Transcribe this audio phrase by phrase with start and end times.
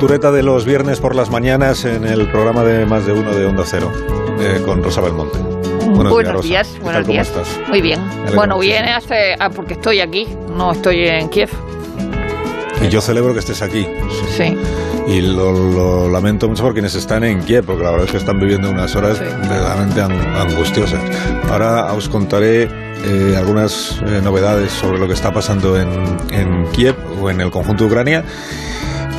[0.00, 3.44] Cultureta de los viernes por las mañanas en el programa de Más de Uno de
[3.44, 3.92] Onda Cero
[4.40, 5.38] eh, con Rosa Belmonte.
[5.90, 6.48] Buenos, Rosa.
[6.48, 7.28] días, ¿Qué buenos tal, ¿Cómo días.
[7.28, 7.68] estás?
[7.68, 8.00] Muy bien.
[8.34, 11.50] Bueno, viene hace, ah, porque estoy aquí, no estoy en Kiev.
[12.82, 13.86] Y yo celebro que estés aquí.
[14.34, 14.56] Sí.
[15.06, 18.16] Y lo, lo lamento mucho por quienes están en Kiev, porque la verdad es que
[18.18, 19.24] están viviendo unas horas Sí.
[19.24, 21.00] verdaderamente ang- angustiosas.
[21.50, 22.62] Ahora os contaré
[23.04, 25.90] eh, algunas eh, novedades sobre lo que está pasando en,
[26.30, 28.24] en Kiev o en el conjunto de Ucrania.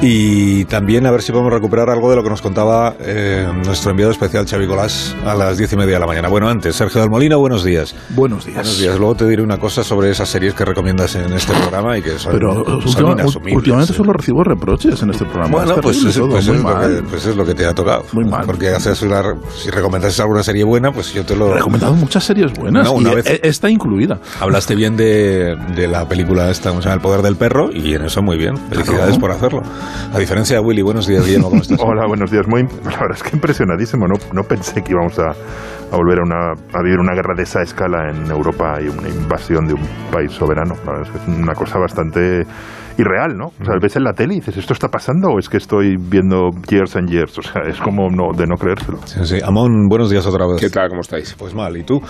[0.04, 3.92] Y también a ver si podemos recuperar algo de lo que nos contaba eh, nuestro
[3.92, 6.28] enviado especial Xavi Colás a las diez y media de la mañana.
[6.28, 7.94] Bueno, antes, Sergio del Molino, buenos días.
[8.10, 8.56] Buenos días.
[8.58, 8.98] Buenos días.
[8.98, 12.18] Luego te diré una cosa sobre esas series que recomiendas en este programa y que
[12.18, 15.50] son, Pero son última- últimamente solo recibo reproches en este programa.
[15.58, 18.04] Bueno, Es pues, es, todo, pues es que, pues es lo que te ha tocado.
[18.14, 18.44] Muy mal.
[18.48, 19.22] Porque haces una,
[19.56, 21.52] si recomendas alguna serie buena, pues yo te lo...
[21.52, 24.20] He recomendado muchas series buenas No, una y vez- e- esta incluida.
[24.40, 26.96] Hablaste bien de, de la película esta, ¿cómo se llama?
[26.96, 28.58] El poder del perro, y en eso muy bien.
[28.70, 29.20] Felicidades Claro.
[29.20, 29.64] por hacerlo.
[30.14, 31.80] A diferencia de Willy, buenos días, Guillermo, ¿cómo estás?
[31.84, 32.46] Hola, buenos días.
[32.48, 34.08] Muy, la verdad es que impresionadísimo.
[34.08, 35.32] No, no pensé que íbamos a,
[35.96, 39.68] volver a, una, a vivir una guerra de esa escala en Europa y una invasión
[39.68, 40.76] de un país soberano.
[41.02, 42.44] Es una cosa bastante
[43.02, 43.48] irreal, ¿no?
[43.48, 45.96] O sea, ves en la tele y dices, ¿esto está pasando o es que estoy
[45.98, 47.38] viendo Years and Years?
[47.38, 49.00] O sea, es como no, de no creérselo.
[49.06, 49.40] Sí, sí.
[49.44, 50.60] Amón, buenos días otra vez.
[50.60, 50.90] ¿Qué tal?
[50.90, 51.36] ¿Cómo estáis?
[51.38, 52.02] Pues mal, ¿y tú?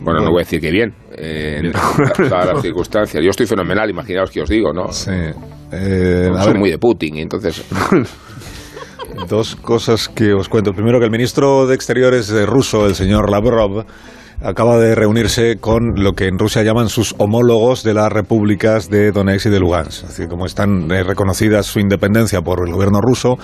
[0.00, 3.22] Bueno, no voy a decir que bien, eh, en todas las circunstancias.
[3.22, 4.92] Yo estoy fenomenal, imaginaos que os digo, ¿no?
[4.92, 5.10] Sí.
[5.72, 7.64] Eh, a Soy muy de Putin, y entonces...
[9.28, 10.72] Dos cosas que os cuento.
[10.72, 13.84] Primero, que el ministro de Exteriores de ruso, el señor Lavrov,
[14.40, 19.10] acaba de reunirse con lo que en Rusia llaman sus homólogos de las repúblicas de
[19.10, 20.04] Donetsk y de Lugansk.
[20.04, 23.36] Así como están eh, reconocidas su independencia por el gobierno ruso,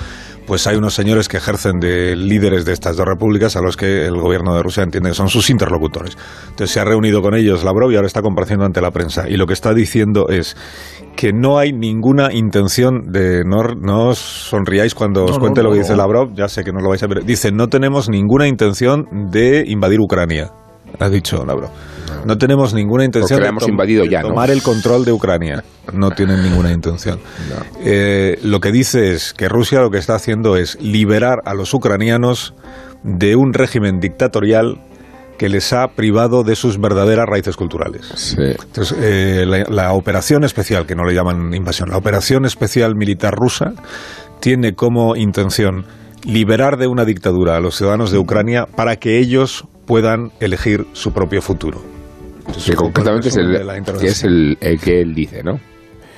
[0.46, 4.06] pues hay unos señores que ejercen de líderes de estas dos repúblicas a los que
[4.06, 6.16] el gobierno de Rusia entiende que son sus interlocutores.
[6.44, 9.28] Entonces se ha reunido con ellos Lavrov y ahora está compareciendo ante la prensa.
[9.28, 10.56] Y lo que está diciendo es
[11.16, 13.42] que no hay ninguna intención de...
[13.44, 15.96] No, no os sonriáis cuando os no, cuente lo que dice.
[15.96, 17.24] Lavrov, ya sé que no lo vais a ver.
[17.24, 20.50] Dice, no tenemos ninguna intención de invadir Ucrania,
[20.98, 21.70] ha dicho Lavrov.
[22.24, 24.28] No tenemos ninguna intención de, hemos tom- invadido de ya, ¿no?
[24.28, 25.64] tomar el control de Ucrania.
[25.92, 27.18] No tienen ninguna intención.
[27.80, 31.74] Eh, lo que dice es que Rusia lo que está haciendo es liberar a los
[31.74, 32.54] ucranianos
[33.02, 34.80] de un régimen dictatorial
[35.38, 38.06] que les ha privado de sus verdaderas raíces culturales.
[38.14, 38.36] Sí.
[38.40, 43.34] Entonces, eh, la, la operación especial, que no le llaman invasión, la operación especial militar
[43.34, 43.72] rusa
[44.40, 45.84] tiene como intención
[46.24, 51.12] liberar de una dictadura a los ciudadanos de Ucrania para que ellos puedan elegir su
[51.12, 51.80] propio futuro.
[52.40, 55.58] Entonces, Que concretamente es de el, que es el, el que él dice, ¿no?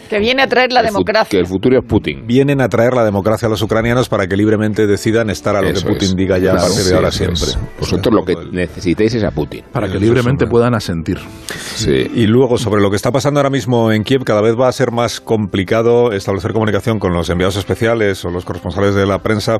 [0.09, 1.29] Que viene a traer la El democracia.
[1.31, 2.29] Que el futuro es Putin.
[2.29, 5.69] Vienen a traer la democracia a los ucranianos para que libremente decidan estar a lo
[5.71, 6.15] Eso que Putin es.
[6.17, 7.43] diga ya a Claro, partir de sí, ahora eso siempre.
[7.43, 7.59] es.
[7.81, 9.65] Vosotros lo que necesitáis es a Putin.
[9.73, 11.19] Para que libremente puedan asentir.
[11.49, 12.09] Sí.
[12.15, 14.73] Y luego, sobre lo que está pasando ahora mismo en Kiev, cada vez va a
[14.73, 19.59] ser más complicado establecer comunicación con los enviados especiales o los corresponsales de la prensa,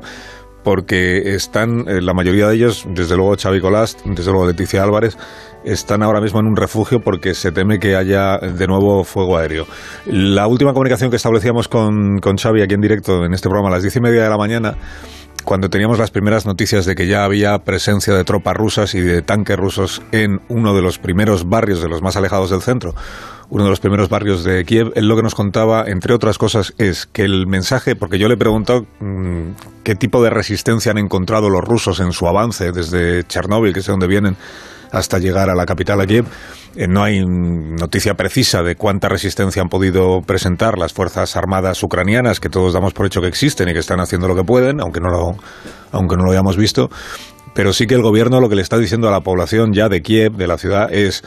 [0.67, 5.17] porque están, eh, la mayoría de ellos, desde luego Xavi Colás, desde luego Leticia Álvarez,
[5.63, 9.65] están ahora mismo en un refugio porque se teme que haya de nuevo fuego aéreo.
[10.07, 13.75] La última comunicación que establecíamos con, con Xavi aquí en directo en este programa a
[13.75, 14.75] las diez y media de la mañana
[15.47, 19.21] cuando teníamos las primeras noticias de que ya había presencia de tropas rusas y de
[19.21, 22.93] tanques rusos en uno de los primeros barrios, de los más alejados del centro,
[23.49, 26.73] uno de los primeros barrios de Kiev, él lo que nos contaba, entre otras cosas,
[26.77, 29.51] es que el mensaje, porque yo le he preguntado mm,
[29.85, 33.85] qué tipo de resistencia han encontrado los rusos en su avance desde Chernóbil, que es
[33.85, 34.35] de vienen,
[34.91, 36.25] hasta llegar a la capital, a Kiev.
[36.75, 42.39] Eh, no hay noticia precisa de cuánta resistencia han podido presentar las fuerzas armadas ucranianas,
[42.39, 44.99] que todos damos por hecho que existen y que están haciendo lo que pueden, aunque
[44.99, 45.35] no lo,
[45.91, 46.89] aunque no lo hayamos visto.
[47.53, 50.01] Pero sí que el gobierno lo que le está diciendo a la población ya de
[50.01, 51.23] Kiev, de la ciudad, es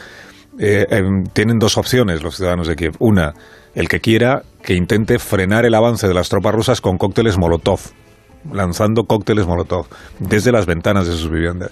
[0.59, 2.95] eh, em, tienen dos opciones los ciudadanos de Kiev.
[2.99, 3.35] Una,
[3.75, 7.81] el que quiera que intente frenar el avance de las tropas rusas con cócteles Molotov,
[8.53, 9.87] lanzando cócteles Molotov
[10.19, 11.71] desde las ventanas de sus viviendas.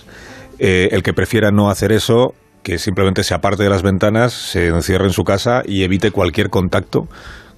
[0.58, 4.66] Eh, el que prefiera no hacer eso que simplemente se aparte de las ventanas, se
[4.66, 7.08] encierre en su casa y evite cualquier contacto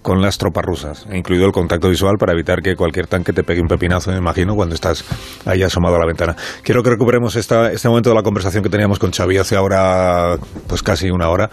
[0.02, 3.60] con las tropas rusas, incluido el contacto visual para evitar que cualquier tanque te pegue
[3.60, 5.04] un pepinazo, me imagino, cuando estás
[5.44, 6.36] ahí asomado a la ventana.
[6.62, 10.36] Quiero que recuperemos esta, este momento de la conversación que teníamos con Xavi hace ahora
[10.66, 11.50] pues casi una hora,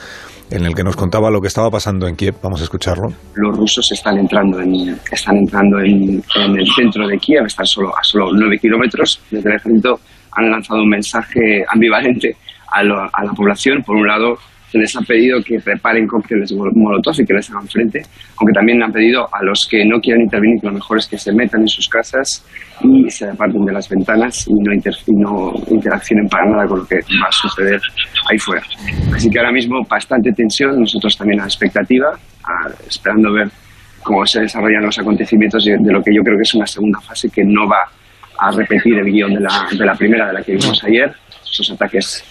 [0.50, 2.36] en el que nos contaba lo que estaba pasando en Kiev.
[2.42, 3.10] Vamos a escucharlo.
[3.36, 8.02] Los rusos están entrando en, están entrando en, el centro de Kiev, están solo, a
[8.02, 9.20] solo 9 kilómetros.
[9.30, 10.00] Desde el ejército
[10.38, 12.36] han lanzado un mensaje ambivalente
[12.72, 13.84] a, lo- a la población.
[13.84, 14.38] Por un lado,
[14.72, 18.02] se les ha pedido que preparen cócteles molotov y que les hagan frente,
[18.38, 21.18] aunque también han pedido a los que no quieran intervenir, que lo mejor es que
[21.18, 22.46] se metan en sus casas
[22.84, 26.80] y se aparten de las ventanas y no, inter- y no interaccionen para nada con
[26.80, 27.80] lo que va a suceder
[28.30, 28.62] ahí fuera.
[29.16, 32.10] Así que ahora mismo bastante tensión, nosotros también a expectativa,
[32.44, 33.48] a- esperando ver
[34.04, 37.00] cómo se desarrollan los acontecimientos de, de lo que yo creo que es una segunda
[37.00, 37.84] fase que no va
[38.38, 41.14] a repetir el guion de la, de la primera, de la que vimos ayer,
[41.44, 42.24] esos ataques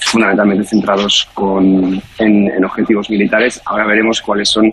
[0.00, 3.60] fundamentalmente centrados con, en, en objetivos militares.
[3.64, 4.70] Ahora veremos cuáles son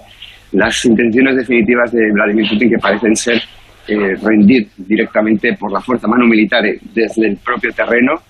[0.54, 3.42] las intenciones definitivas de Vladimir Putin que parecen ser
[3.88, 6.64] eh, rendir directamente por la fuerza mano militar
[6.94, 8.22] desde el propio terreno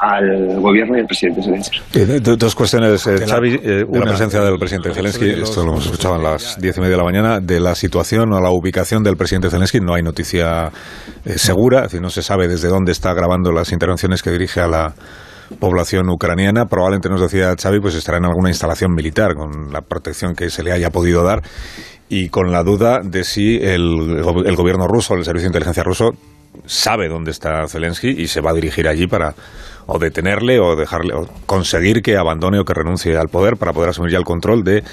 [0.00, 1.78] al gobierno y al presidente Zelensky.
[1.94, 3.60] Eh, do- dos cuestiones, eh, Xavi.
[3.62, 6.80] Eh, una la- presencia del presidente Zelensky, esto lo hemos escuchado a las diez y
[6.80, 9.80] media de la mañana, de la situación o la ubicación del presidente Zelensky.
[9.80, 10.70] No hay noticia
[11.24, 14.60] eh, segura, es decir, no se sabe desde dónde está grabando las intervenciones que dirige
[14.60, 14.94] a la
[15.58, 16.66] población ucraniana.
[16.66, 20.62] Probablemente nos decía Xavi, pues estará en alguna instalación militar con la protección que se
[20.62, 21.42] le haya podido dar
[22.08, 24.22] y con la duda de si el
[24.56, 26.10] gobierno ruso, el servicio de inteligencia ruso,
[26.66, 29.34] sabe dónde está Zelensky y se va a dirigir allí para
[29.86, 33.90] o detenerle o dejarle o conseguir que abandone o que renuncie al poder para poder
[33.90, 34.84] asumir ya el control de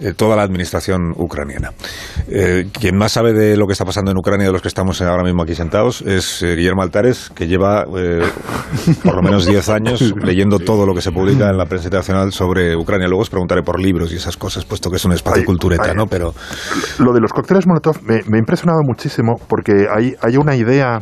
[0.00, 1.72] eh, toda la administración ucraniana.
[2.28, 5.00] Eh, quien más sabe de lo que está pasando en Ucrania de los que estamos
[5.02, 10.14] ahora mismo aquí sentados es eh, Guillermo Altares, que lleva por lo menos 10 años
[10.22, 13.08] leyendo todo lo que se publica en la prensa internacional sobre Ucrania.
[13.08, 15.92] Luego os preguntaré por libros y esas cosas, puesto que es un espacio cultureta.
[15.94, 16.06] ¿no?
[16.06, 16.32] Pero
[16.98, 21.00] Lo de los cócteles Molotov me, me ha impresionado muchísimo porque hay, hay una idea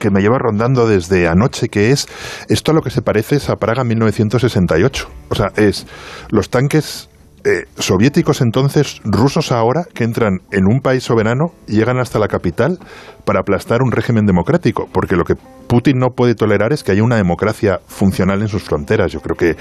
[0.00, 2.08] que me lleva rondando desde anoche, que es
[2.48, 5.08] esto a lo que se parece es a Praga 1968.
[5.30, 5.86] O sea, es
[6.30, 7.08] los tanques
[7.44, 12.78] eh, soviéticos entonces, rusos ahora, que entran en un país soberano llegan hasta la capital
[13.24, 15.34] para aplastar un régimen democrático, porque lo que
[15.68, 19.12] Putin no puede tolerar es que haya una democracia funcional en sus fronteras.
[19.12, 19.56] Yo creo que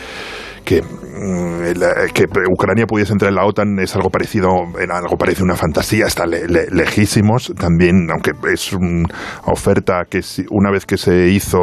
[0.66, 4.48] que, mm, que Ucrania pudiese entrar en la OTAN es algo parecido,
[4.90, 9.08] algo parece una fantasía, está le- le- lejísimos también, aunque es una
[9.46, 10.22] oferta que
[10.52, 11.60] una vez que se hizo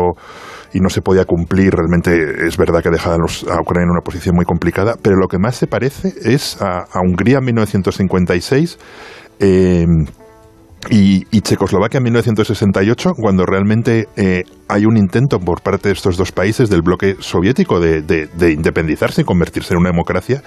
[0.72, 3.16] y no se podía cumplir, realmente es verdad que deja a,
[3.60, 7.00] Ucrania en una posición muy complicada, pero lo que más se parece es a, a
[7.00, 8.78] Hungría en 1956.
[9.40, 9.86] eh,
[10.88, 16.16] y, y Checoslovaquia en 1968, cuando realmente eh, hay un intento por parte de estos
[16.16, 20.42] dos países del bloque soviético de, de- de independizarse y convertirse en una democracia,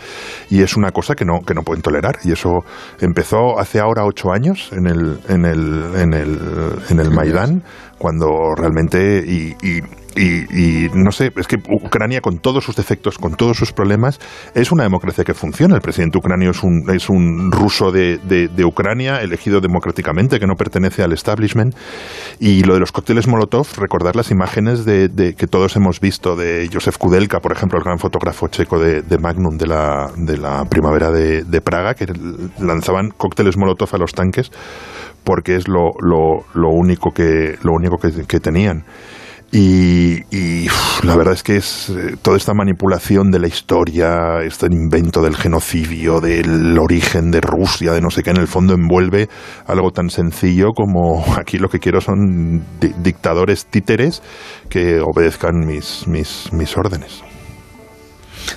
[0.49, 2.17] y es una cosa que no, que no pueden tolerar.
[2.23, 2.61] Y eso
[2.99, 6.39] empezó hace ahora ocho años en el, en el, en el,
[6.89, 7.61] en el Maidán,
[7.99, 9.23] cuando realmente.
[9.27, 9.83] Y, y-
[10.15, 14.19] y- y no sé, es que Ucrania, con todos sus defectos, con todos sus problemas,
[14.56, 15.75] es una democracia que funciona.
[15.75, 20.48] El presidente ucranio es un, es un ruso de, de- de Ucrania, elegido democráticamente, que
[20.48, 21.75] no pertenece al establishment.
[22.39, 26.36] Y lo de los cócteles Molotov, recordar las imágenes de, de- que todos hemos visto
[26.36, 30.65] de Josef Kudelka, por ejemplo, el gran fotógrafo checo de, Magnum de la, de la
[30.65, 32.05] primavera de, Praga, que
[32.60, 34.51] lanzaban cócteles Molotov a los tanques
[35.24, 38.84] porque es lo, lo, lo único que lo único que tenían.
[39.55, 40.67] Y,
[41.03, 45.36] la verdad es que es eh, toda esta manipulación de la historia, este invento del
[45.36, 49.29] genocidio, del origen de Rusia, de no sé qué, en el fondo envuelve
[49.67, 54.24] algo tan sencillo como aquí lo que quiero son di- dictadores títeres
[54.69, 57.22] que obedezcan mis, mis, mis órdenes.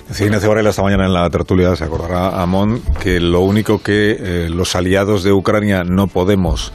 [0.09, 4.17] Decía Ignacio Varela esta mañana en la tertulia, se acordará Amón, que lo único que
[4.19, 6.73] eh, los aliados de Ucrania no podemos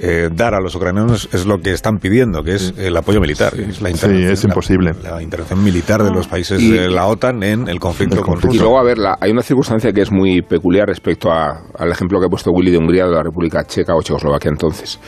[0.00, 3.52] eh, dar a los ucranianos es lo que están pidiendo, que es el apoyo militar.
[3.54, 4.94] es la Sí, intervención- es imposible.
[5.02, 8.20] La, la intervención militar de los países Y- de la OTAN en el conflicto El
[8.22, 8.54] con conflicto.
[8.54, 8.62] Y Rusia.
[8.62, 12.18] luego, a ver, la- hay una circunstancia que es muy peculiar respecto a- al ejemplo
[12.20, 14.98] que ha puesto Willy de Hungría, de la República Checa o Checoslovaquia entonces.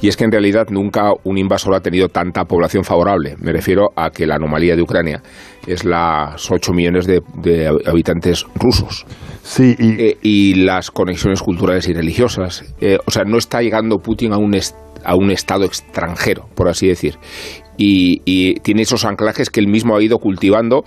[0.00, 3.34] Y es que en realidad nunca un invasor ha tenido tanta población favorable.
[3.40, 5.22] Me refiero a que la anomalía de Ucrania
[5.66, 9.04] es las 8 millones de, de habitantes rusos.
[9.42, 12.64] Sí, y, Eh, y las conexiones culturales y religiosas.
[12.80, 14.56] Eh, o sea, no está llegando Putin a un,
[15.04, 17.16] a un estado extranjero, por así decir.
[17.76, 20.84] Y, y tiene esos anclajes que él mismo ha ido cultivando,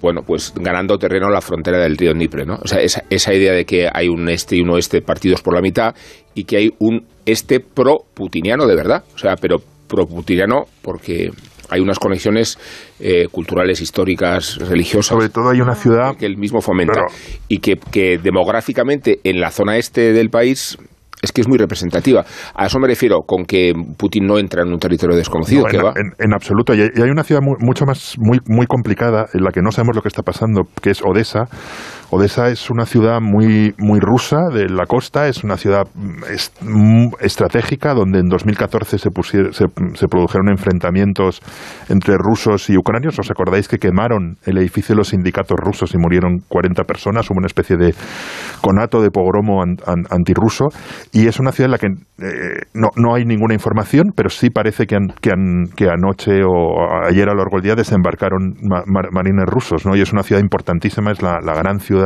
[0.00, 2.58] bueno, pues ganando terreno en la frontera del río Dnieper, ¿no?
[2.62, 5.54] O sea, esa, esa idea de que hay un este y un oeste partidos por
[5.54, 5.94] la mitad
[6.34, 9.04] y que hay un este pro-putiniano de verdad.
[9.14, 9.58] O sea, pero
[9.88, 11.30] pro-putiniano porque
[11.72, 12.58] hay unas conexiones
[12.98, 15.06] eh, culturales, históricas, religiosas.
[15.16, 17.02] Sobre todo hay una ciudad que él mismo fomenta
[17.48, 20.76] y que, que demográficamente en la zona este del país
[21.22, 22.24] es que es muy representativa.
[22.54, 25.76] A eso me refiero con que Putin no entra en un territorio desconocido, No, que
[25.76, 25.90] en, va.
[25.94, 26.74] en- en absoluto.
[26.74, 29.94] Y hay, una ciudad mu- mucho más, muy, muy complicada, en la que no sabemos
[29.96, 31.44] lo que está pasando, que es Odessa.
[32.12, 36.52] Odessa es una ciudad muy, muy rusa de la costa, es una ciudad mm, es-
[36.60, 41.40] mm, estratégica, donde en 2014 se, pusier- se, se produjeron enfrentamientos
[41.88, 43.16] entre rusos y ucranios.
[43.20, 47.30] ¿Os acordáis que quemaron el edificio de los sindicatos rusos y murieron 40 personas?
[47.30, 47.94] Hubo una especie de
[48.60, 50.64] conato de pogromo an- an- antirruso.
[51.12, 51.86] Y es una ciudad en la que
[52.26, 55.14] eh, no, no hay ninguna información, pero sí parece que, han-
[55.76, 59.94] que, anoche o ayer a lo largo del día desembarcaron ma- mar- marines rusos, ¿no?
[59.94, 61.99] Y es una ciudad importantísima, es la, la gran ciudad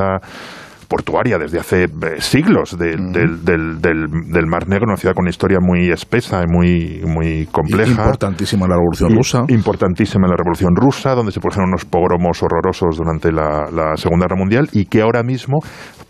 [0.86, 1.88] portuaria desde hace eh,
[2.20, 6.42] siglos de- del, del, del, del Mar Negro, una ciudad con una historia muy espesa
[6.42, 7.90] y muy, muy compleja.
[7.90, 9.44] Importantísima la Revolución Rusa.
[9.48, 14.26] Importantísima en la Revolución Rusa, donde se produjeron unos pogromos horrorosos durante la, la Segunda
[14.26, 15.58] Guerra Mundial y que ahora mismo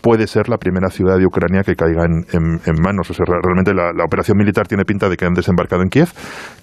[0.05, 3.09] puede ser la primera ciudad de Ucrania que caiga en, en- en manos.
[3.09, 6.09] O sea, re- realmente la, operación militar tiene pinta de que han desembarcado en Kiev,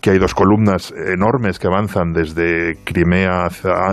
[0.01, 3.49] que hay dos columnas enormes que avanzan desde Crimea,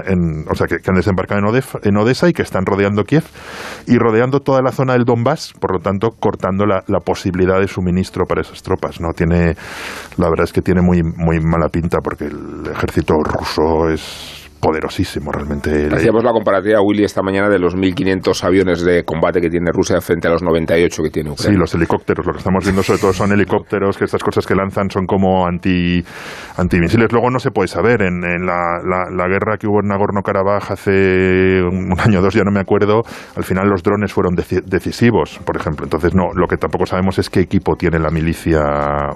[0.06, 3.24] en- o sea, que, han desembarcado en, Odef- en Odessa y que están rodeando Kiev
[3.88, 7.68] y rodeando toda la zona del Donbass, por lo tanto, cortando la, la posibilidad de
[7.68, 9.02] suministro para esas tropas.
[9.02, 9.56] No tiene,
[10.18, 11.02] la verdad es que tiene muy
[11.42, 15.88] mala pinta porque el ejército ruso es poderosísimo realmente.
[15.94, 20.02] Hacíamos la comparativa, Willy, esta mañana de los 1.500 aviones de combate que tiene Rusia
[20.02, 21.60] frente a los 98 que tiene Sí, Ucrania.
[21.60, 24.90] los helicópteros, lo que estamos viendo sobre todo son helicópteros, que estas cosas que lanzan
[24.90, 26.04] son como anti,
[26.58, 27.12] antimisiles.
[27.12, 30.72] Luego no se puede saber, en, en la, la- la guerra que hubo en Nagorno-Karabaj
[30.72, 33.02] hace un año o dos, ya no me acuerdo,
[33.36, 35.86] al final los drones fueron deci- decisivos, por ejemplo.
[35.86, 38.62] Entonces, no, lo que tampoco sabemos es qué equipo tiene la milicia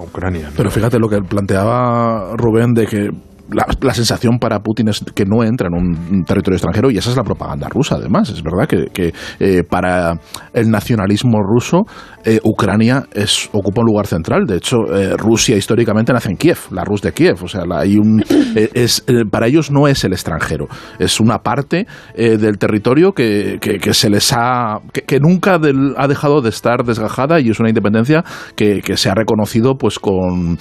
[0.00, 0.50] ucrania.
[0.56, 3.10] Pero fíjate lo que planteaba Rubén de que
[3.50, 7.10] la, la sensación para Putin es que no entra en un territorio extranjero y esa
[7.10, 8.30] es la propaganda rusa además.
[8.30, 10.18] Es verdad que, que, eh, para
[10.52, 11.82] el nacionalismo ruso
[12.24, 14.46] eh, Ucrania es, ocupa un lugar central.
[14.46, 17.42] De hecho, eh, Rusia históricamente nace en Kiev, la Rus de Kiev.
[17.42, 18.22] O sea, la- hay un,
[18.74, 20.66] es, para ellos no es el extranjero,
[20.98, 21.86] es una parte
[22.16, 26.84] del territorio que, que- que se les ha que, nunca del- ha dejado de estar
[26.84, 28.24] desgajada y es una independencia
[28.56, 30.56] que, se ha reconocido pues con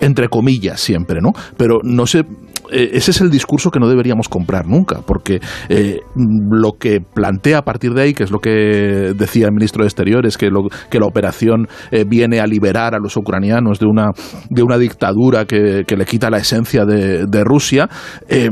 [0.00, 1.32] entre comillas siempre, ¿no?
[1.56, 2.24] Pero no sé, eh,
[2.70, 7.62] ese es el discurso que no deberíamos comprar nunca, porque eh, lo que plantea a
[7.62, 10.98] partir de ahí, que es lo que decía el ministro de Exteriores, que, lo- que
[10.98, 14.10] la operación eh, viene a liberar a los ucranianos de una,
[14.50, 17.88] de una dictadura que, le quita la esencia de, Rusia,
[18.28, 18.48] eh,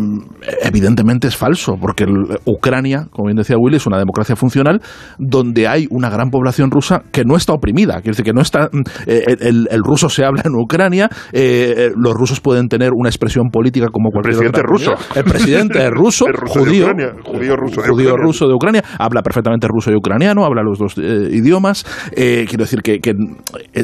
[0.63, 2.07] evidentemente es falso, porque
[2.45, 4.81] Ucrania, como bien decía Willy, es una democracia funcional
[5.19, 8.69] donde hay una gran población rusa que no está oprimida, quiere decir que no está,
[9.07, 13.49] eh, el, el ruso se habla en Ucrania, eh, los rusos pueden tener una expresión
[13.51, 14.91] política como cualquier presidente otra ruso.
[14.93, 15.17] comunidad.
[15.19, 18.27] El presidente es ruso, El ruso de judío, Ucrania, judío ruso de judío Ucrania.
[18.27, 21.85] ruso de Ucrania, habla perfectamente ruso y ucraniano, habla los dos eh, idiomas.
[22.17, 23.13] eh, quiero decir que, que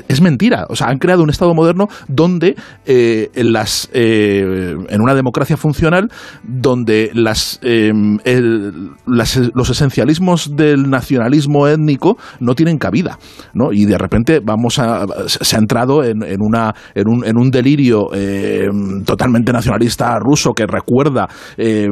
[0.08, 0.66] es mentira.
[0.68, 2.54] O sea, han creado un Estado moderno donde
[2.86, 6.08] eh, en las eh, en una democracia funcional
[6.44, 7.92] donde las, eh,
[8.24, 13.18] el- las- los esencialismos del nacionalismo étnico no tienen cabida,
[13.54, 13.72] ¿no?
[13.72, 17.50] Y de repente vamos a se ha entrado en, en una en un, en un
[17.50, 18.68] delirio eh,
[19.04, 21.88] totalmente nacionalista ruso que recuerda eh,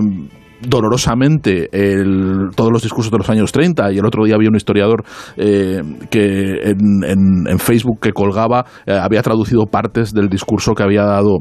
[0.61, 4.57] dolorosamente el- todos los discursos de los años 30 y el otro día había un
[4.57, 5.05] historiador
[5.37, 11.05] eh, que en, en- Facebook que colgaba eh, había traducido partes del discurso que había
[11.05, 11.39] dado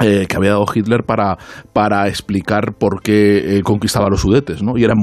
[0.00, 1.36] eh, que había dado Hitler para,
[1.72, 4.76] para explicar por qué eh, conquistaba los sudetes, ¿no?
[4.76, 4.98] Y eran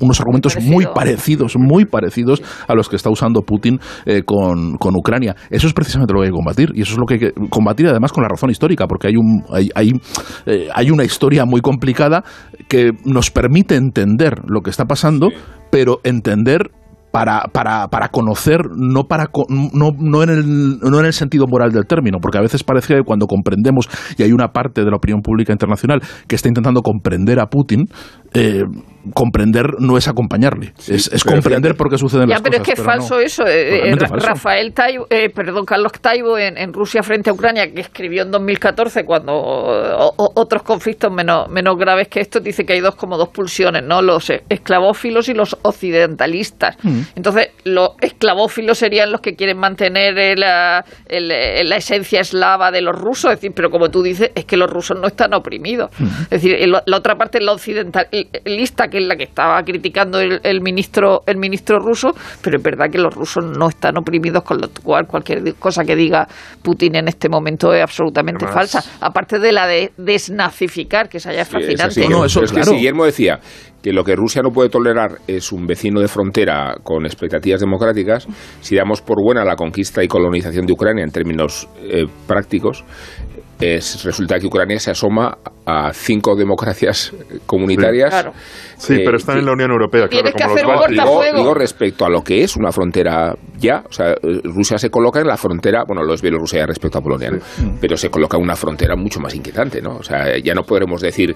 [0.00, 0.72] unos argumentos parecido.
[0.72, 5.34] muy parecidos, muy parecidos a los que está usando Putin eh, con, con Ucrania.
[5.50, 7.32] Eso es precisamente lo que hay que combatir, y eso es lo que hay que
[7.50, 9.92] combatir además con la razón histórica, porque hay, un, hay, hay,
[10.46, 12.24] eh, hay una historia muy complicada
[12.68, 15.30] que nos permite entender lo que está pasando,
[15.70, 16.70] pero entender
[17.14, 21.70] para, para, para conocer, no, para, no, no, en el, no en el sentido moral
[21.70, 24.96] del término, porque a veces parece que cuando comprendemos, y hay una parte de la
[24.96, 27.86] opinión pública internacional que está intentando comprender a Putin,
[28.34, 28.64] eh,
[29.12, 31.74] comprender no es acompañarle, es, es pero comprender fíjate.
[31.74, 32.74] por qué suceden Ya, las pero es cosas.
[32.74, 32.92] que es no.
[32.92, 33.46] falso eso.
[33.46, 34.26] eh, eh, falso.
[34.26, 38.30] Rafael Taibo, eh, perdón, Carlos Taibo en, en Rusia frente a Ucrania, que escribió en
[38.30, 42.94] 2014 cuando o- o- otros conflictos menos, menos graves que estos, dice que hay dos
[42.94, 44.00] como dos pulsiones, ¿no?
[44.00, 46.76] Los esclavófilos y los occidentalistas.
[46.82, 47.00] Mm.
[47.16, 52.80] Entonces, los esclavófilos serían los que quieren mantener la, el, eh, la esencia eslava de
[52.80, 55.90] los rusos, es decir, pero como tú dices, es que los rusos no están oprimidos.
[55.98, 56.04] Mm.
[56.22, 58.08] Es decir, el- la otra parte es la occidental,
[58.44, 62.12] lista, que es la que estaba criticando el, el ministro el ministro ruso,
[62.42, 65.96] pero es verdad que los rusos no están oprimidos, con lo cual cualquier cosa que
[65.96, 66.26] diga
[66.62, 68.90] Putin en este momento es absolutamente Además- falsa.
[69.00, 72.00] Aparte de la de desnazificar, que esa ya es Sí, es fascinante.
[72.00, 72.08] así.
[72.08, 73.38] No, no, eso, Pero es que si Guillermo decía
[73.82, 78.26] que lo que Rusia no puede tolerar es un vecino de frontera con expectativas democráticas,
[78.60, 82.82] si damos por buena la conquista y colonización de Ucrania en términos eh, prácticos,
[83.60, 87.12] es, resulta que Ucrania se asoma a cinco democracias
[87.46, 88.10] comunitarias.
[88.10, 88.32] Claro.
[88.76, 91.24] Sí, eh, pero están en la Unión Europea, claro, que como los hacer bálticos.
[91.24, 94.90] Digo, digo respecto a lo que es una frontera ya, o sea, eh, Rusia se
[94.90, 97.38] coloca en la frontera, bueno, lo es Bielorrusia ya respecto a Polonia, ¿no?
[97.80, 99.96] pero se coloca en una frontera mucho más inquietante, ¿no?
[99.96, 101.34] O sea, ya no podremos decir,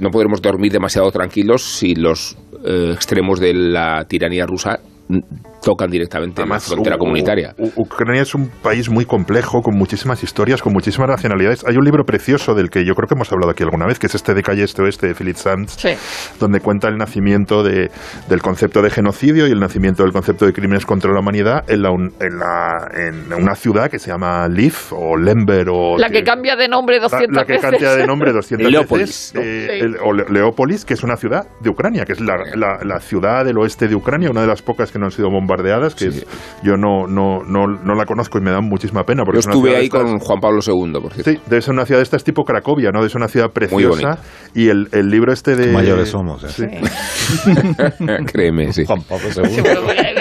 [0.00, 5.18] no podremos dormir demasiado tranquilos si los eh, extremos de la tiranía rusa mm,
[5.66, 7.54] tocan directamente Además, la frontera U- comunitaria.
[7.58, 11.64] U- Ucrania es un país muy complejo, con muchísimas historias, con muchísimas nacionalidades.
[11.66, 14.06] Hay un libro precioso del que yo creo que hemos hablado aquí alguna vez, que
[14.06, 15.90] es este de Calle Este Oeste de Philip Sands, Sí.
[16.38, 17.90] donde cuenta el nacimiento de,
[18.28, 21.82] del concepto de genocidio y el nacimiento del concepto de crímenes contra la humanidad en,
[21.82, 25.98] la, un- en, la- en una ciudad que se llama Lviv o Lember o...
[25.98, 27.70] La que cambia de nombre la, 200 la que veces.
[27.70, 29.34] cambia de nombre 200 Leópolis, veces.
[29.34, 29.40] ¿no?
[29.42, 29.84] eh, Sí.
[29.84, 33.00] el- o Le- Leópolis, que es una ciudad de Ucrania, que es la, la- la
[33.00, 36.10] ciudad del oeste de Ucrania, una de las pocas que no han sido bombardeadas, que
[36.10, 36.18] Sí.
[36.18, 36.26] es,
[36.62, 39.22] yo no, no, no, no la conozco y me da muchísima pena.
[39.24, 41.30] Porque Yo estuve de ahí estas- con Juan Pablo II, por cierto.
[41.30, 43.02] Sí, debe ser una ciudad de estas tipo Cracovia, ¿no?
[43.02, 43.88] De ser una ciudad preciosa.
[43.88, 44.18] bonita.
[44.54, 45.72] Y el, el libro este de...
[45.72, 46.48] Mayores somos, ¿eh?
[46.48, 46.64] Sí.
[48.32, 48.84] Créeme, sí.
[48.86, 49.62] Juan Pablo II.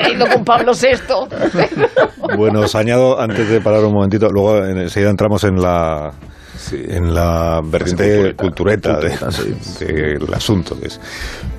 [0.08, 2.36] he ido con Pablo VI.
[2.38, 6.12] Bueno, os añado, antes de parar un momentito, luego en- enseguida entramos en la
[6.72, 9.10] en la vertiente cultureta, de-
[10.20, 10.80] del asunto.
[10.80, 11.00] que es.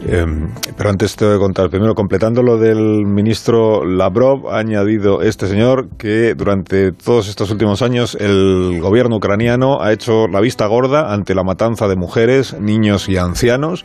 [0.07, 5.23] Em, pero antes te voy a contar, primero completando lo del ministro Lavrov, ha añadido
[5.23, 10.67] este señor que durante todos estos últimos años el gobierno ucraniano ha hecho la vista
[10.67, 13.85] gorda ante la matanza de mujeres, niños y ancianos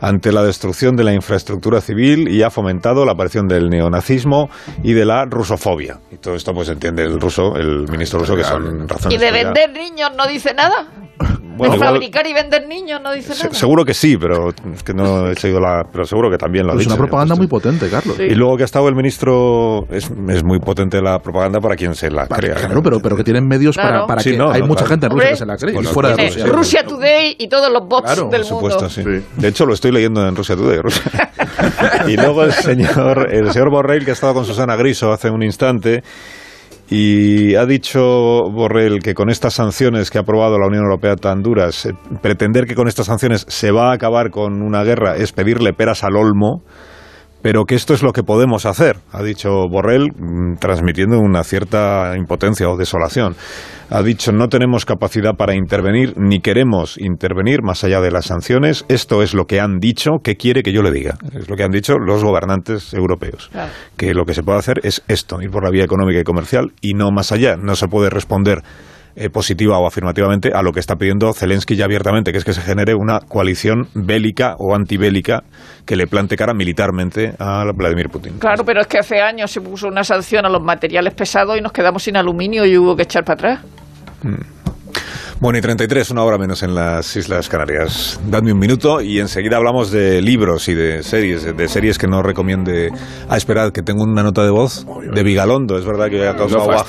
[0.00, 4.48] ante la destrucción de la infraestructura civil y ha fomentado la aparición del neonazismo
[4.82, 6.00] y de la rusofobia.
[6.10, 9.18] Y todo esto pues entiende el ruso, el ministro ruso, que son razones...
[9.18, 10.86] Y de vender niños no dice nada.
[11.56, 13.54] Bueno, de igual- fabricar y vender niños no dice se- nada.
[13.54, 15.84] seguro que sí, pero es que no he seguido la...
[15.90, 16.90] Pero seguro que también lo ha Es dicho.
[16.92, 18.18] una propaganda Pues, muy potente, Carlos.
[18.20, 21.94] Y luego que ha estado el ministro, es, es muy potente la propaganda para quien
[21.94, 22.54] se la Pa- crea.
[22.54, 23.90] Claro, pero, pero que tienen medios Claro.
[23.90, 24.90] para, para Sí, que no, hay no, mucha claro.
[24.90, 26.46] gente en Rusia que se la cree y Bueno, fuera de Rusia.
[26.46, 28.70] Rusia Today y todos los bots Claro, del Por mundo.
[28.70, 29.02] supuesto, sí.
[29.02, 29.24] Sí.
[29.36, 30.78] De hecho, lo estoy leyendo en Rusia Today.
[30.82, 31.02] Rusia.
[32.08, 35.42] y luego el señor, el señor Borrell, que ha estado con Susana Griso hace un
[35.42, 36.02] instante,
[36.88, 38.00] y ha dicho
[38.50, 42.66] Borrell que con estas sanciones que ha aprobado la Unión Europea tan duras, eh, pretender
[42.66, 46.16] que con estas sanciones se va a acabar con una guerra es pedirle peras al
[46.16, 46.62] olmo.
[47.46, 52.12] Pero que esto es lo que podemos hacer, ha dicho Borrell, mm, transmitiendo una cierta
[52.18, 53.36] impotencia o desolación.
[53.88, 58.84] Ha dicho no tenemos capacidad para intervenir ni queremos intervenir más allá de las sanciones.
[58.88, 60.14] Esto es lo que han dicho.
[60.24, 61.18] ¿Qué quiere que yo le diga?
[61.38, 63.48] Es lo que han dicho los gobernantes europeos.
[63.52, 63.70] Claro.
[63.96, 66.72] Que lo que se puede hacer es esto, ir por la vía económica y comercial
[66.80, 67.54] y no más allá.
[67.56, 68.64] No se puede responder
[69.16, 72.52] eh, positiva o afirmativamente a lo que está pidiendo Zelensky ya abiertamente, que es que
[72.52, 75.42] se genere una coalición bélica o antibélica
[75.86, 78.38] que le plante cara militarmente a Vladimir Putin.
[78.38, 81.62] Claro, pero es que hace años se puso una sanción a los materiales pesados y
[81.62, 83.64] nos quedamos sin aluminio y hubo que echar para atrás.
[85.38, 88.18] Bueno, y 33, una hora menos en las Islas Canarias.
[88.26, 92.22] Dadme un minuto y enseguida hablamos de libros y de series, de series que no
[92.22, 92.90] recomiende.
[93.28, 95.76] Ah, esperad, que tengo una nota de voz de Vigalondo.
[95.76, 96.84] Es verdad que ha causado No baja.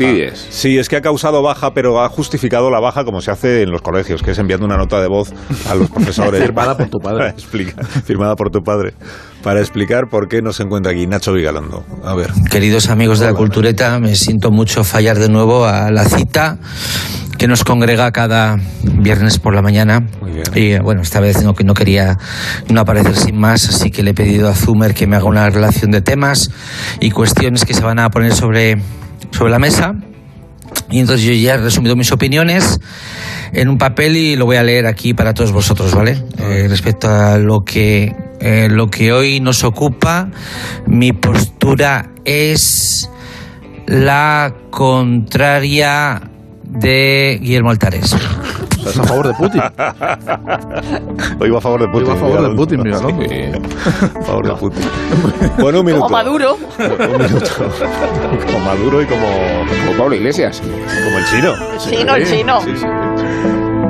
[0.50, 3.70] Sí, es que ha causado baja, pero ha justificado la baja como se hace en
[3.70, 5.34] los colegios, que es enviando una nota de voz
[5.70, 6.42] a los profesores.
[6.46, 7.18] Firmada por tu padre.
[7.18, 8.94] Para explicar- firmada por tu padre.
[9.44, 11.86] Para explicar por qué no se encuentra aquí Nacho Vigalondo.
[12.04, 12.32] A ver.
[12.50, 16.58] Queridos amigos de la cultureta, me siento mucho fallar de nuevo a la cita
[17.38, 20.02] que nos congrega cada viernes por la mañana.
[20.22, 20.46] Muy bien.
[20.56, 22.18] Y eh, bueno, esta vez no, no quería
[22.70, 25.50] no aparecer sin más, así que le he pedido a Zumer que me haga una
[25.50, 26.50] relación de temas
[27.00, 28.82] y cuestiones que se van a poner sobre,
[29.32, 29.94] sobre la mesa.
[30.90, 32.80] Y entonces yo ya he resumido mis opiniones
[33.54, 36.24] en un papel y lo voy a leer aquí para todos vosotros, ¿vale?
[36.40, 40.30] Eh, respecto a lo que, eh, lo que hoy nos ocupa,
[40.86, 43.10] mi postura es
[43.86, 46.22] la contraria
[46.64, 48.16] de Guillermo Altares.
[48.78, 49.62] Estás a favor de Putin.
[51.40, 52.04] Hoy va a favor de Putin.
[52.04, 52.56] Hoy va a favor de.
[52.56, 53.24] Putin, Vigalondo.
[53.28, 53.36] Sí,
[54.18, 54.84] a favor de Putin.
[55.58, 56.04] Bueno, un minuto.
[56.06, 56.56] Como Maduro.
[56.56, 57.46] Un minuto.
[58.46, 59.28] Como Maduro y como,
[59.86, 60.62] Como Pablo Iglesias.
[60.62, 61.54] como el chino.
[61.80, 62.62] Chino, el chino.
[62.62, 62.86] Sí, sí.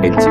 [0.02, 0.30] El chi-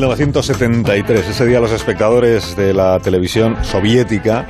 [0.00, 1.28] 1973.
[1.28, 4.46] Ese día los espectadores de la televisión soviética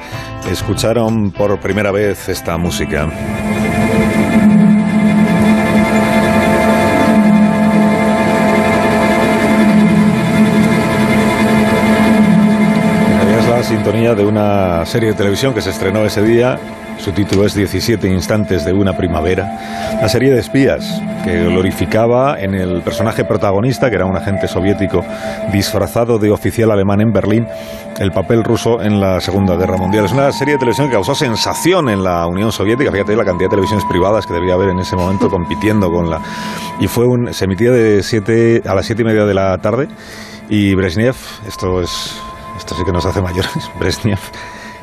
[0.49, 3.11] escucharon por primera vez esta música.
[13.37, 16.61] Es la sintonía de una serie de televisión que se estrenó ese día
[17.01, 19.97] su título es 17 instantes de una primavera.
[19.99, 25.05] Una serie de espías que glorificaba en el personaje protagonista, que era un agente soviético
[25.53, 27.47] disfrazado de oficial alemán en Berlín,
[27.99, 30.05] el papel ruso en la Segunda Guerra Mundial.
[30.05, 32.91] Es una serie de televisión que causó sensación en la Unión Soviética.
[32.91, 36.21] Fíjate la cantidad de televisiones privadas que debía haber en ese momento compitiendo con la...
[36.81, 37.33] Y fue un...
[37.33, 39.89] se emitía de siete a las siete y media de la tarde
[40.49, 42.21] y Brezhnev, esto es...
[42.57, 43.71] Esto sí que nos hace mayores.
[43.81, 44.19] Brezhnev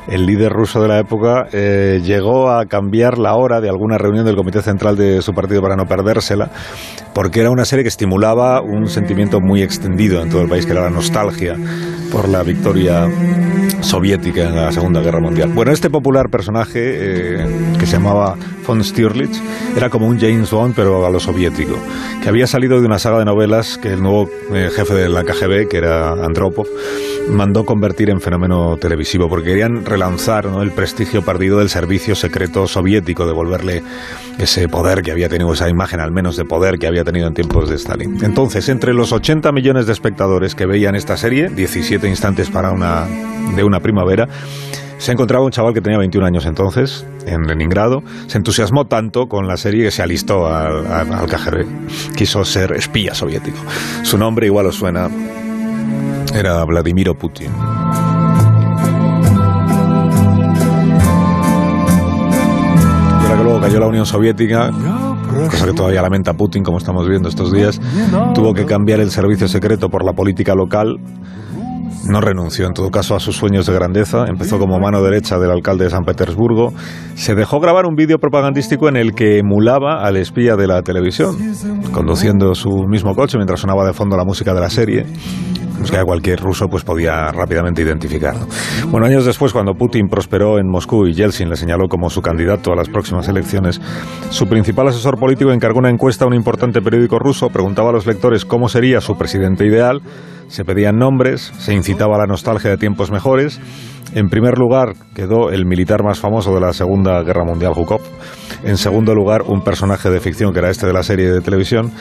[0.07, 4.25] el líder ruso de la época, eh, llegó a cambiar la hora de alguna reunión
[4.25, 6.49] del Comité Central de su partido para no perdérsela,
[7.13, 10.71] porque era una serie que estimulaba un sentimiento muy extendido en todo el país, que
[10.71, 11.55] era la nostalgia
[12.11, 13.07] por la victoria
[13.81, 15.51] soviética en la Segunda Guerra Mundial.
[15.53, 17.45] Bueno, este popular personaje, eh,
[17.79, 19.41] que se llamaba von Stirlitz,
[19.75, 21.75] era como un James Bond, pero a lo soviético,
[22.21, 25.23] que había salido de una saga de novelas que el nuevo eh, jefe de la
[25.23, 26.67] KGB, que era Andropov,
[27.29, 33.25] mandó convertir en fenómeno televisivo, porque querían relanzar el prestigio perdido del servicio secreto soviético,
[33.25, 33.81] devolverle
[34.37, 37.33] ese poder que había tenido, esa imagen al menos de poder que había tenido en
[37.33, 38.23] tiempos de Stalin.
[38.23, 43.07] Entonces, entre los 80 millones de espectadores que veían esta serie, 17 instantes para una,
[43.55, 44.27] de una primavera,
[44.99, 48.03] se encontraba un chaval que tenía 21 años entonces, en Leningrado.
[48.27, 51.65] Se entusiasmó tanto con la serie que se alistó al, al, al KGB.
[52.15, 53.57] Quiso ser espía soviético.
[54.03, 55.09] Su nombre igual os suena
[56.35, 57.49] era Vladimiro Putin.
[63.67, 64.71] Cayó la Unión Soviética,
[65.51, 67.81] cosa que todavía lamenta Putin, como estamos viendo estos días,
[68.33, 70.95] tuvo que cambiar el servicio secreto por la política local.
[72.09, 74.23] No renunció, en todo caso, a sus sueños de grandeza.
[74.29, 76.71] Empezó como mano derecha del alcalde de San Petersburgo.
[77.15, 81.35] Se dejó grabar un vídeo propagandístico en el que emulaba al espía de la televisión,
[81.91, 85.05] conduciendo su mismo coche mientras sonaba de fondo la música de la serie
[85.77, 88.47] pues que cualquier ruso pues podía rápidamente identificarlo.
[88.89, 92.71] Bueno, años después, cuando Putin prosperó en Moscú y Yeltsin le señaló como su candidato
[92.71, 93.81] a las próximas elecciones,
[94.29, 98.05] su principal asesor político encargó una encuesta a un importante periódico ruso, preguntaba a los
[98.05, 100.01] lectores cómo sería su presidente ideal,
[100.47, 103.59] se pedían nombres, se incitaba a la nostalgia de tiempos mejores.
[104.17, 108.01] En primer lugar quedó el militar más famoso de la Segunda Guerra Mundial, Zhukov.
[108.63, 111.91] En segundo lugar, un personaje de ficción que era este de la serie de televisión.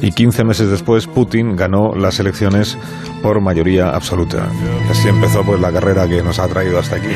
[0.00, 2.78] Y 15 meses después, Putin ganó las elecciones
[3.22, 4.48] por mayoría absoluta.
[4.90, 7.12] Así empezó pues la carrera que nos ha traído hasta aquí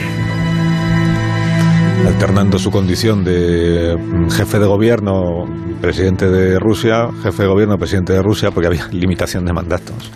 [2.06, 3.96] alternando su condición de
[4.30, 5.46] jefe de gobierno,
[5.80, 10.10] presidente de Rusia, jefe de gobierno, presidente de Rusia, porque había limitación de mandatos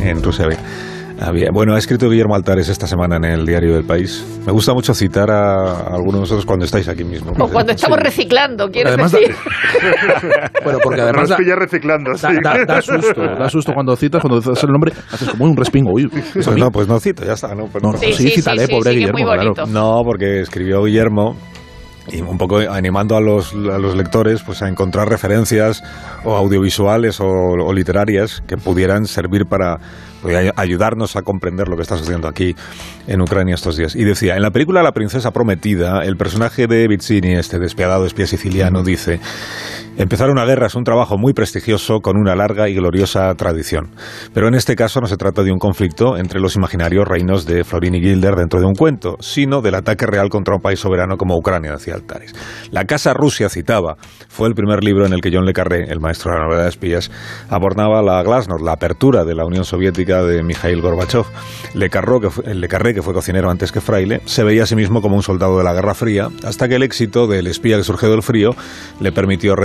[0.00, 0.46] en Rusia.
[1.52, 4.24] Bueno, ha escrito Guillermo Altares esta semana en el diario del País.
[4.44, 7.32] Me gusta mucho citar a algunos de vosotros cuando estáis aquí mismo.
[7.38, 8.04] O cuando estamos sí.
[8.04, 9.34] reciclando, quiero decir.
[9.34, 12.36] Da, bueno, porque además da, reciclando, da, sí.
[12.42, 15.92] da, da, susto, da susto cuando citas, cuando citas el nombre, haces como un respingo.
[15.92, 17.54] Uy, pues no, pues no cito, ya está.
[17.54, 19.54] No, pues no, no, sí, sí, cítale, pobre Guillermo, claro.
[19.66, 21.36] No, porque escribió Guillermo
[22.12, 25.82] y un poco animando a los, a los lectores pues a encontrar referencias
[26.24, 29.78] o audiovisuales o, o literarias que pudieran servir para
[30.56, 32.54] ayudarnos a comprender lo que está sucediendo aquí
[33.06, 33.94] en Ucrania estos días.
[33.94, 38.26] Y decía, en la película La princesa prometida, el personaje de Vizzini, este despiadado espía
[38.26, 39.20] siciliano, dice,
[39.96, 43.90] empezar una guerra es un trabajo muy prestigioso con una larga y gloriosa tradición.
[44.34, 47.64] Pero en este caso no se trata de un conflicto entre los imaginarios reinos de
[47.64, 51.16] Florín y Gilder dentro de un cuento, sino del ataque real contra un país soberano
[51.16, 52.34] como Ucrania, decía Altares.
[52.70, 53.96] La Casa Rusia citaba,
[54.28, 56.62] fue el primer libro en el que John Le Carré, el maestro de la novela
[56.64, 57.10] de espías,
[57.48, 61.24] abordaba la glasnost, la apertura de la Unión Soviética de Mikhail Gorbachev.
[61.74, 64.66] Le Carré, que fue, Le Carré, que fue cocinero antes que fraile, se veía a
[64.66, 67.76] sí mismo como un soldado de la Guerra Fría, hasta que el éxito del espía
[67.76, 68.50] que surgió del frío
[69.00, 69.56] le permitió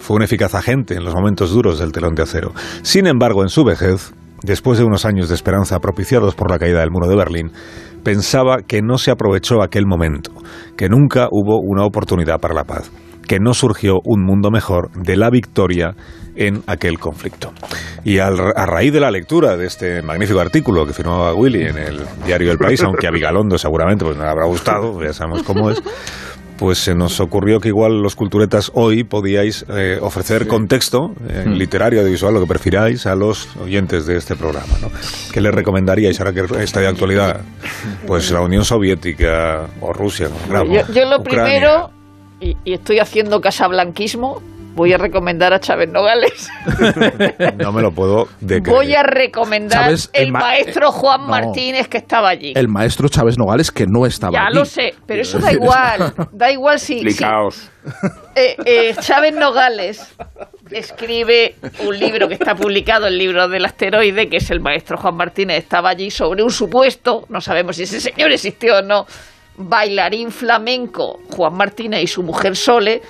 [0.00, 2.52] Fue un eficaz agente en los momentos duros del telón de acero.
[2.82, 6.80] Sin embargo, en su vejez, después de unos años de esperanza propiciados por la caída
[6.80, 7.52] del muro de Berlín,
[8.04, 10.30] pensaba que no se aprovechó aquel momento,
[10.76, 12.90] que nunca hubo una oportunidad para la paz,
[13.26, 15.96] que no surgió un mundo mejor de la victoria
[16.36, 17.52] en aquel conflicto.
[18.04, 21.78] Y al, a raíz de la lectura de este magnífico artículo que firmaba Willy en
[21.78, 25.42] el diario El País, aunque a Vigalondo seguramente pues, no le habrá gustado, ya sabemos
[25.42, 25.82] cómo es,
[26.58, 30.48] pues se nos ocurrió que igual los culturetas hoy podíais eh, ofrecer sí.
[30.48, 31.52] contexto eh, mm.
[31.52, 34.74] literario, audiovisual, lo que prefiráis a los oyentes de este programa.
[34.80, 34.90] ¿no?
[35.32, 37.40] ¿Qué les recomendaríais ahora que está de actualidad?
[38.06, 40.28] Pues la Unión Soviética o Rusia.
[40.48, 41.44] Claro, yo, yo, lo Ucrania.
[41.44, 41.90] primero,
[42.40, 44.42] y, y, estoy haciendo casablanquismo,
[44.76, 46.48] voy a recomendar a Chávez Nogales.
[47.58, 51.28] no me lo puedo de Voy a recomendar Chávez, el el ma- maestro Juan no.
[51.28, 52.52] Martínez que estaba allí.
[52.54, 54.54] El maestro Chávez Nogales que no estaba Ya allí.
[54.56, 56.14] lo sé, pero eso da igual.
[56.30, 57.70] Da igual si, si Explicaos.
[58.36, 60.14] eh, eh, Chávez Nogales
[60.70, 61.54] escribe
[61.86, 65.58] un libro que está publicado, el libro del asteroide, que es el maestro Juan Martínez,
[65.58, 69.06] estaba allí sobre un supuesto, no sabemos si ese señor existió o no,
[69.56, 73.00] bailarín flamenco Juan Martínez y su mujer Sole,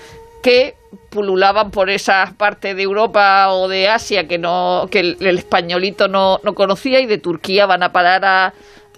[0.43, 0.75] que
[1.11, 6.41] pululaban por esas partes de Europa o de Asia que no que el, españolito no,
[6.43, 8.55] no conocía y de Turquía van a parar a,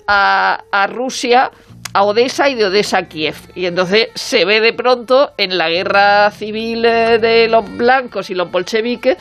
[0.06, 1.50] a, a Rusia
[1.94, 3.36] a Odessa y de Odessa a Kiev.
[3.54, 8.34] Y entonces se ve de pronto en la guerra civil eh, de los blancos y
[8.34, 9.16] los bolcheviques,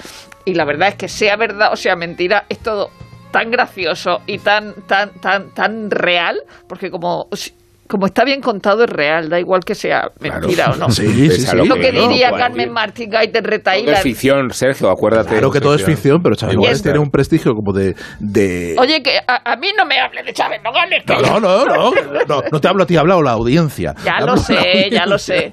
[0.45, 2.91] y la verdad es que sea verdad o sea mentira, es todo
[3.31, 7.27] tan gracioso y tan, tan, tan, tan real, porque como,
[7.87, 10.89] como está bien contado es real, da igual que sea mentira o no.
[10.89, 12.71] Sí, sí, lo Lo que no, diría Carmen.
[12.71, 13.93] Martín Gaiter Todo Retaíla.
[13.93, 15.29] es ficción, Sergio, acuérdate.
[15.29, 17.95] Claro que todo es ficción, pero Chávez Nogales tiene un prestigio como de...
[18.19, 18.75] de...
[18.79, 21.03] Oye, que a, a mí no me hable de Chávez Nogales.
[21.05, 21.91] que No, no, no, no,
[22.27, 23.93] no, no te hablo a ti, ha hablado la audiencia.
[24.03, 25.51] Ya lo sé, ya lo sé.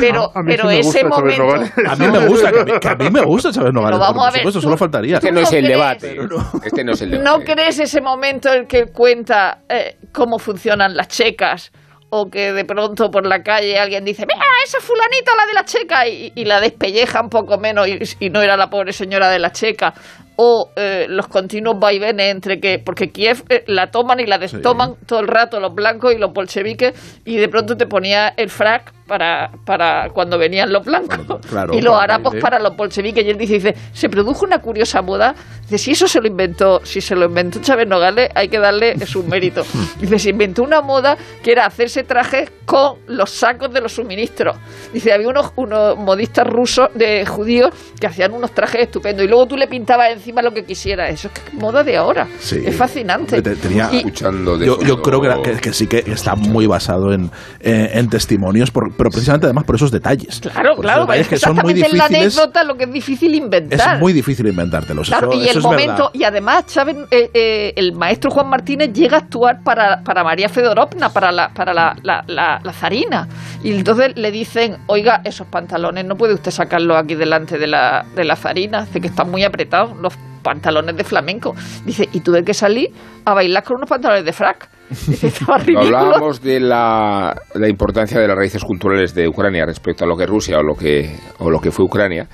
[0.00, 1.54] Pero, A- a mí sí pero ese momento.
[1.88, 4.00] A mí me gusta, que a mí, que a mí me gusta Chávez Nogales, Pero
[4.00, 5.16] vamos por a ver, supuesto, tú- solo faltaría.
[5.16, 6.16] Este no es ¿No el debate.
[6.64, 7.24] Este no es el debate.
[7.30, 11.72] ¿No crees ese momento en el que cuenta eh, cómo funcionan las checas?
[12.10, 15.64] O que de pronto por la calle alguien dice, mira, esa fulanita, la de la
[15.64, 17.88] checa, y, y la despelleja un poco menos
[18.20, 19.94] y no era la pobre señora de la checa.
[20.36, 24.94] O eh, los continuos vaivenes entre que, porque Kiev eh, la toman y la destoman
[25.06, 28.92] todo el rato los blancos y los bolcheviques, y de pronto te ponía el frac
[29.06, 32.38] para, para cuando venían los blancos claro, y los harapos ¿eh?
[32.40, 33.24] para los bolcheviques.
[33.24, 35.34] Y él dice, dice, se produjo una curiosa moda.
[35.62, 38.98] Dice, si eso se lo inventó, si se lo inventó Chávez Nogales, hay que darle
[39.06, 39.64] su mérito.
[40.00, 44.56] Dice, se inventó una moda que era hacerse trajes con los sacos de los suministros.
[44.92, 49.24] Dice, había unos, unos modistas rusos, de judíos, que hacían unos trajes estupendos.
[49.24, 51.10] Y luego tú le pintabas encima lo que quisieras.
[51.12, 52.28] Eso es que moda de ahora.
[52.38, 52.62] Sí.
[52.64, 53.42] Es fascinante.
[53.42, 56.66] Te- tenía- Y- Escuchando de Yo, creo que, la- que- que sí que está muy
[56.66, 57.30] basado en,
[57.60, 60.40] en- en testimonios, por- pero precisamente además por esos detalles.
[60.40, 62.36] Claro, Por claro, detalles es que son muy exactamente en la difíciles.
[62.38, 63.94] anécdota lo que es difícil inventar.
[63.96, 65.08] Es muy difícil inventártelos.
[65.08, 66.10] Claro, eso- y eso el momento, verdad.
[66.14, 70.48] y además Chávez, eh, eh, el maestro Juan Martínez llega a actuar para, para María
[70.48, 73.28] Fedorovna, para la, para la, la, la- la zarina.
[73.64, 78.04] Y entonces le dicen, oiga, esos pantalones no puede usted sacarlos aquí delante de la,
[78.14, 81.54] de la zarina, dice que están muy apretados, los pantalones de flamenco.
[81.84, 82.90] Dice, y tuve que salir
[83.24, 84.68] a bailar con unos pantalones de frac.
[85.06, 85.32] Dice,
[85.76, 90.24] hablábamos de la, la importancia de las raíces culturales de Ucrania respecto a lo que
[90.24, 92.28] es Rusia o lo que, o lo que fue Ucrania,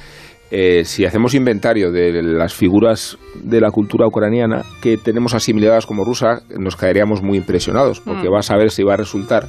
[0.50, 6.04] eh, si hacemos inventario de las figuras de la cultura ucraniana que tenemos asimiladas como
[6.04, 8.32] rusa, nos quedaríamos muy impresionados, porque Mm.
[8.32, 9.46] vas a ver si va a resultar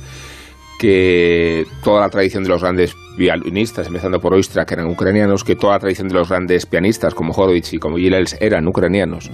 [0.80, 5.56] que toda la tradición de los grandes violinistas, empezando por Oistra, que eran ucranianos, que
[5.56, 9.30] toda la tradición de los grandes pianistas como Horowitz y como Gilels eran ucranianos,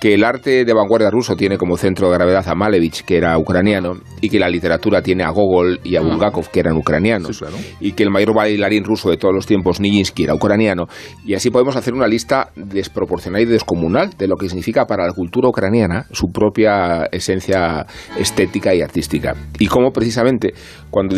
[0.00, 3.36] que el arte de vanguardia ruso tiene como centro de gravedad a Malevich, que era
[3.36, 7.44] ucraniano, y que la literatura tiene a Gogol y a Bulgakov, que eran ucranianos, Sí,
[7.44, 7.56] claro.
[7.80, 10.86] y que el mayor bailarín ruso de todos los tiempos, Nijinsky, era ucraniano,
[11.26, 15.12] y así podemos hacer una lista desproporcionada y descomunal de lo que significa para la
[15.12, 17.84] cultura ucraniana su propia esencia
[18.18, 19.34] estética y artística.
[19.58, 20.54] Y cómo precisamente
[20.90, 21.14] cuando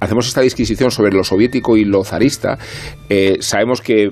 [0.00, 2.58] hacemos esta disquisición sobre lo soviético y lo zarista,
[3.08, 4.10] eh, sabemos que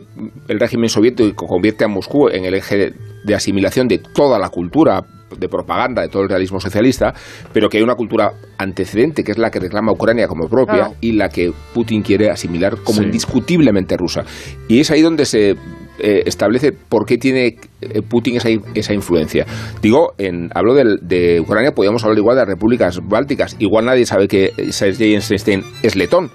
[0.49, 5.03] el régimen soviético convierte a Moscú en el eje de, asimilación de toda la cultura
[5.39, 7.13] de propaganda de todo el realismo socialista,
[7.53, 10.95] pero que hay una cultura antecedente que es la que reclama Ucrania como propia Claro.
[11.01, 13.05] y la que Putin quiere asimilar como Sí.
[13.07, 14.23] indiscutiblemente rusa.
[14.69, 15.57] Y es ahí donde se
[15.99, 19.47] eh, establece por qué tiene eh, Putin esa, esa influencia.
[19.81, 23.57] Digo, en, hablo de, Ucrania, podríamos hablar igual de las repúblicas bálticas.
[23.61, 26.31] Igual nadie sabe que Sergei Eisenstein es letón.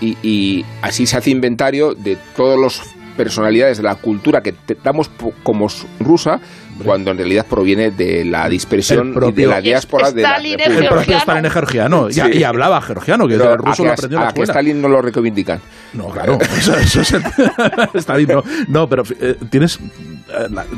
[0.00, 2.80] Y, y así se hace inventario de todas las
[3.24, 5.10] personalidades de la cultura que damos
[5.42, 5.66] como
[5.98, 6.40] rusa,
[6.84, 10.44] cuando en realidad proviene de la dispersión El y de la diáspora de la es
[10.44, 10.88] El república.
[10.88, 11.18] propio georgiano.
[11.20, 12.20] Stalin es georgiano y, Sí.
[12.32, 14.42] y hablaba georgiano, que Pero el ruso a lo que- aprendió en la a que.
[14.42, 15.60] Stalin no lo reivindican.
[15.92, 17.14] No, claro, eso, eso es
[17.94, 18.42] Stalin, no.
[18.68, 19.78] No, pero eh, tienes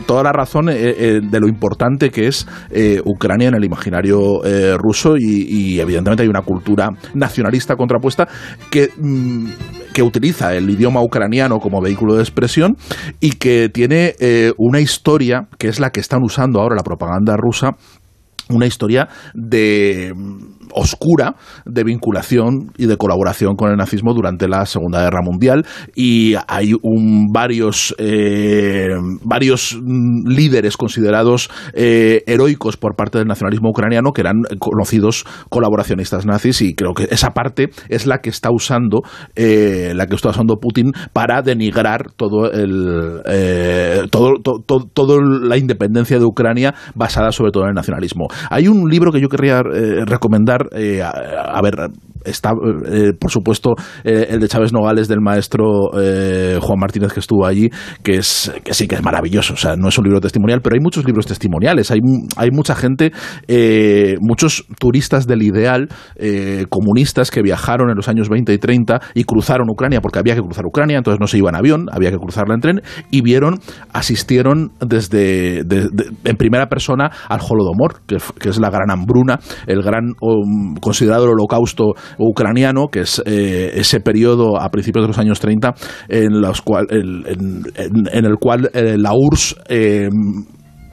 [0.07, 4.45] toda la razón eh, eh, de lo importante que es eh, Ucrania en el imaginario
[4.45, 8.29] eh, ruso y, evidentemente hay una cultura nacionalista contrapuesta
[8.71, 9.47] que, mm,
[9.93, 12.77] que utiliza el idioma ucraniano como vehículo de expresión
[13.21, 17.37] y que tiene eh, una historia que es la que están usando ahora la propaganda
[17.37, 17.77] rusa
[18.49, 20.13] una historia de
[20.75, 26.35] oscura de vinculación y de colaboración con el nazismo durante la Segunda Guerra Mundial y
[26.49, 28.89] hay un, varios, eh,
[29.25, 36.27] varios mm, líderes considerados eh, heroicos por parte del nacionalismo ucraniano que eran conocidos colaboracionistas
[36.27, 39.03] nazis y creo que esa parte es la que está usando
[39.37, 43.23] eh, la que está usando Putin para denigrar todo el
[44.11, 44.35] todo,
[44.95, 48.27] todo, la independencia de Ucrania basada sobre todo en el nacionalismo.
[48.51, 51.91] Hay un libro que yo querría recomendar eh, a, ver,
[52.25, 52.53] está,
[52.87, 57.71] eh, por supuesto, eh, el de Chávez Nogales del maestro Juan Martínez que estuvo allí,
[58.03, 59.55] que, es, que sí que es maravilloso.
[59.55, 61.91] O sea, no es un libro testimonial, pero hay muchos libros testimoniales.
[61.91, 62.01] Hay,
[62.37, 63.13] hay mucha gente,
[64.21, 65.89] muchos turistas del ideal,
[66.69, 70.43] comunistas que viajaron en los años 20 y 30 y cruzaron Ucrania, porque había que
[70.43, 73.59] cruzar Ucrania, entonces no se iban en avión, había que cruzarla en tren, y vieron,
[73.93, 80.15] asistieron desde, en primera persona al Holodomor, que, es la gran hambruna, el gran
[80.81, 85.75] considerado el holocausto ucraniano, que es eh, ese periodo a principios de los años 30
[86.09, 89.57] en, los cual, en, el cual eh, la URSS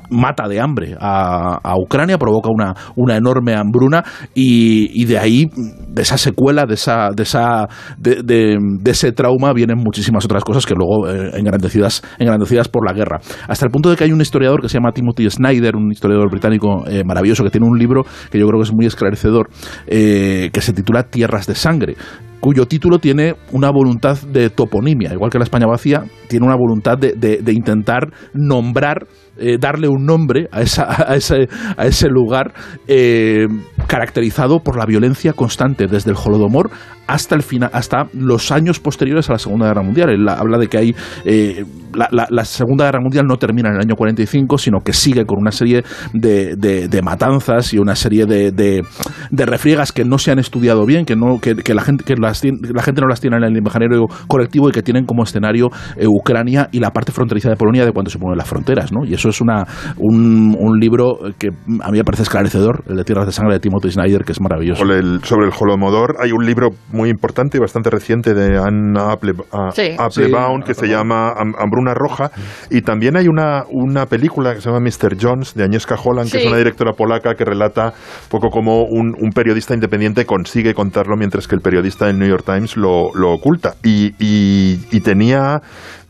[0.10, 5.50] mata de hambre a, Ucrania, provoca una, una enorme hambruna y, de ahí,
[5.88, 7.68] de esa secuela, de, esa, de, esa,
[7.98, 13.20] de, ese trauma, vienen muchísimas otras cosas que luego eh, engrandecidas, engrandecidas por la guerra.
[13.48, 16.30] Hasta el punto de que hay un historiador que se llama Timothy Snyder, un historiador
[16.30, 19.50] británico eh, maravilloso, que tiene un libro que yo creo que es muy esclarecedor,
[19.88, 21.96] eh, que se titula Tierras de Sangre
[22.40, 26.98] cuyo título tiene una voluntad de toponimia, igual que la España vacía, tiene una voluntad
[26.98, 29.08] de, de intentar nombrar
[29.40, 31.48] eh, darle un nombre a, esa, a, ese,
[31.78, 32.54] a ese lugar
[32.88, 33.48] eh,
[33.88, 36.70] caracterizado por la violencia constante desde el Holodomor
[37.08, 40.10] hasta el final, hasta los años posteriores a la Segunda Guerra Mundial.
[40.12, 43.96] Él habla de que hay eh, la, Segunda Guerra Mundial no termina en el año
[43.96, 49.46] 45, sino que sigue con una serie de, de, matanzas y una serie de, de,
[49.46, 53.02] refriegas que no se han estudiado bien, que no que, la gente que la gente
[53.02, 55.70] no las tiene en el imaginario colectivo y que tienen como escenario
[56.06, 59.04] Ucrania y la parte fronteriza de Polonia de cuando se ponen las fronteras, ¿no?
[59.04, 59.66] Y eso es una
[59.98, 63.60] un, un, libro que a mí me parece esclarecedor, el de Tierras de Sangre de
[63.60, 64.82] Timothy Snyder, que es maravilloso.
[64.82, 69.12] Sobre el, sobre el Holomodor hay un libro muy importante y bastante reciente de Anna
[69.12, 72.32] Applebaum que se llama Hambruna Roja
[72.70, 75.18] y también hay una, una película que se llama Mr.
[75.20, 77.94] Jones de Agnieszka Holland, que es una directora polaca que relata
[78.30, 82.44] poco como un, un, periodista independiente consigue contarlo mientras que el periodista del New York
[82.46, 83.76] Times lo, lo oculta.
[83.84, 85.62] Y, y, y tenía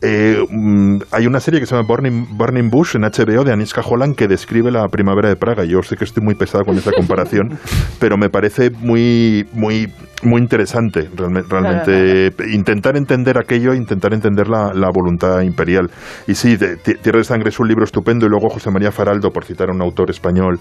[0.01, 4.15] eh, mm, hay una serie que se llama Burning, Bush en HBO de Aniska Holland
[4.15, 5.65] que describe la primavera de Praga.
[5.65, 7.57] Yo sé que estoy muy pesado con esa comparación,
[7.99, 9.91] pero me parece muy, muy,
[10.23, 15.91] muy interesante realmente, intentar entender aquello, intentar entender la, voluntad imperial.
[16.27, 19.45] Y sí, Tierra de Sangre es un libro estupendo y luego José María Faraldo, por
[19.45, 20.59] citar a un autor español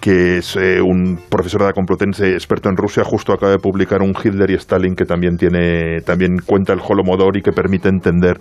[0.00, 4.02] que es eh, un profesor de la Complutense experto en Rusia, justo acaba de publicar
[4.02, 8.38] un Hitler y Stalin que también tiene también cuenta el Holomodor y que permite entender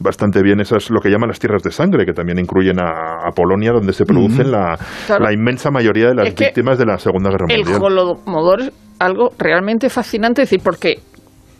[0.00, 0.60] bastante bien.
[0.60, 4.04] Esas lo que llaman las tierras de sangre, que también incluyen a, Polonia, donde se
[4.04, 4.78] producen la,
[5.32, 7.76] inmensa mayoría de las víctimas de la Segunda Guerra Mundial.
[7.76, 11.00] El Holodomor es algo realmente fascinante, decir, porque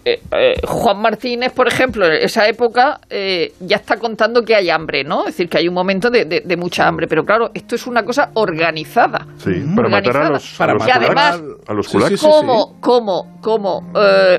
[0.06, 4.70] eh, eh, Juan Martínez, por ejemplo, en esa época eh, ya está contando que hay
[4.70, 5.22] hambre, ¿no?
[5.22, 7.08] Es decir, que hay un momento de, mucha hambre.
[7.08, 9.26] Pero claro, esto es una cosa organizada.
[9.38, 11.88] Sí, para matar a los, para además, a los
[12.20, 13.80] como, como, como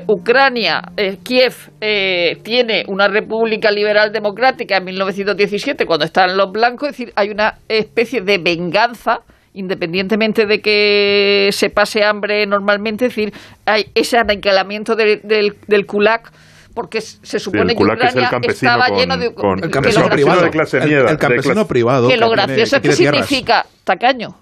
[0.06, 0.80] Ucrania,
[1.22, 7.28] Kiev, tiene una república liberal democrática en 1917, cuando están los blancos, es decir, hay
[7.28, 9.20] una especie de venganza
[9.58, 13.32] independientemente de que se pase hambre normalmente, es decir,
[13.66, 16.32] hay ese aniquilamiento del, del, del kulak
[16.74, 19.26] porque se supone que Ucrania estaba lleno de...
[19.26, 22.08] el campesino privado, de clase el, campesino privado.
[22.08, 24.36] Que lo gracioso es que significa tacaño.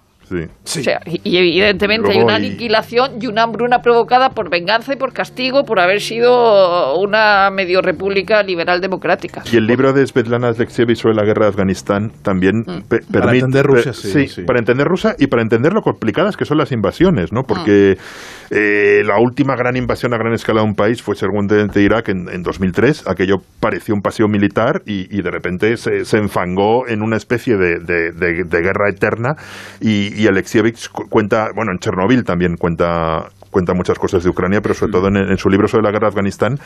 [0.63, 0.81] Sí.
[1.23, 5.79] y evidentemente hay una aniquilación y una hambruna provocada por venganza y por castigo por
[5.79, 9.43] haber sido una medio república liberal democrática.
[9.51, 12.87] Y el libro de Svetlana Alexievich sobre la guerra de Afganistán también mm.
[12.87, 13.19] permite...
[13.19, 16.71] Para entender Rusia, sí, Para entender Rusia y para entender lo complicadas que son las
[16.71, 17.43] invasiones, ¿no?
[17.43, 18.53] Porque mm.
[18.55, 22.29] eh, la última gran invasión a gran escala de un país fue seguramente Irak en,
[22.29, 23.07] en 2003.
[23.07, 27.79] Aquello pareció un paseo militar y, de repente se, se, enfangó en una especie de,
[27.79, 29.35] de guerra eterna
[29.81, 34.75] y, y Alexievich cuenta, bueno, en Chernobyl también cuenta cuenta muchas cosas de Ucrania, pero
[34.75, 36.59] sobre todo en, su libro sobre la guerra de Afganistán,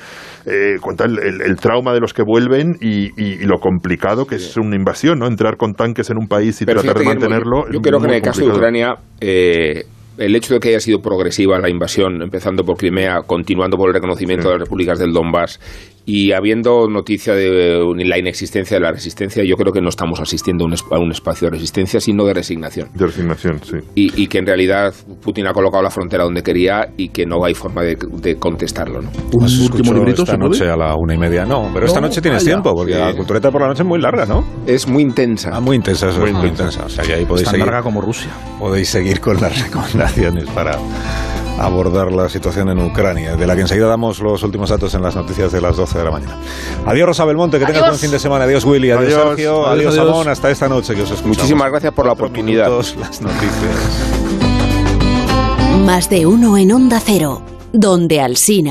[0.46, 3.12] eh, cuenta el, trauma de los que vuelven y,
[3.46, 5.28] lo complicado que es una invasión, ¿no?
[5.28, 7.70] Entrar con tanques en un país y tratar de mantenerlo.
[7.72, 9.84] Yo, creo que en el caso de Ucrania, eh,
[10.18, 13.94] el hecho de que haya sido progresiva la invasión, empezando por Crimea, continuando por el
[13.94, 15.60] reconocimiento de las repúblicas del Donbass
[16.06, 20.66] Y habiendo noticia de la inexistencia de la resistencia, yo creo que no estamos asistiendo
[20.66, 22.90] a un, a un espacio de resistencia, sino de resignación.
[22.94, 23.78] De resignación, sí.
[23.96, 27.44] Y, y, que en realidad Putin ha colocado la frontera donde quería y que no
[27.46, 29.02] hay forma de, de contestarlo.
[29.02, 29.10] ¿no?
[29.32, 31.46] ¿Un último librito esta noche a la una y media?
[31.46, 32.56] No, pero esta noche tienes vaya.
[32.56, 33.00] tiempo, porque sí.
[33.00, 34.44] la cultureta por la noche es muy larga, ¿no?
[34.66, 35.52] Es muy intensa.
[35.54, 36.86] Ah, muy intensa, eso muy es muy intensa.
[36.86, 38.32] O sea, que ahí podéis Tan seguir, larga como Rusia.
[38.60, 40.78] Podéis seguir con las recomendaciones para
[41.60, 45.16] abordar la situación en Ucrania, de la que enseguida damos los últimos datos en las
[45.16, 46.38] noticias de las 12 de la mañana.
[46.86, 48.46] Adiós Rosa Belmonte, que tengas buen fin de semana.
[48.46, 51.38] Adiós Willy, adiós, adiós Sergio, adiós, adiós Amón, hasta esta noche que os escuchamos.
[51.38, 52.66] Muchísimas gracias por la oportunidad.
[52.66, 53.52] Minutos, las noticias.
[55.86, 57.42] Más de uno en Onda Cero,
[57.74, 58.70] donde Alsina.